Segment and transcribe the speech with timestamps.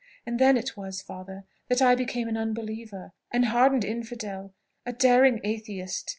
[0.25, 3.13] And then it was, father, that I became an unbeliever!
[3.31, 4.51] an hardened infidel!
[4.83, 6.09] a daring atheist!